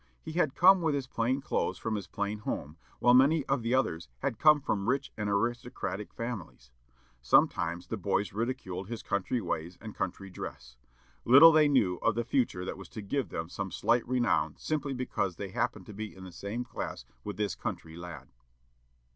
He 0.19 0.31
had 0.31 0.55
come 0.55 0.81
with 0.81 0.95
his 0.95 1.05
plain 1.05 1.41
clothes 1.41 1.77
from 1.77 1.93
his 1.93 2.07
plain 2.07 2.39
home, 2.39 2.75
while 2.97 3.13
many 3.13 3.45
of 3.45 3.61
the 3.61 3.75
others 3.75 4.09
had 4.23 4.39
come 4.39 4.59
from 4.59 4.89
rich 4.89 5.13
and 5.15 5.29
aristocratic 5.29 6.11
families. 6.11 6.71
Sometimes 7.21 7.85
the 7.85 7.97
boys 7.97 8.33
ridiculed 8.33 8.87
his 8.89 9.03
country 9.03 9.39
ways 9.41 9.77
and 9.79 9.93
country 9.93 10.31
dress. 10.31 10.75
Little 11.23 11.51
they 11.51 11.67
knew 11.67 11.97
of 11.97 12.15
the 12.15 12.25
future 12.25 12.65
that 12.65 12.79
was 12.79 12.89
to 12.89 13.01
give 13.03 13.29
them 13.29 13.47
some 13.47 13.69
slight 13.69 14.07
renown 14.07 14.55
simply 14.57 14.95
because 14.95 15.35
they 15.35 15.49
happened 15.49 15.85
to 15.85 15.93
be 15.93 16.15
in 16.15 16.23
the 16.23 16.31
same 16.31 16.63
class 16.63 17.05
with 17.23 17.37
this 17.37 17.53
country 17.53 17.95
lad! 17.95 18.27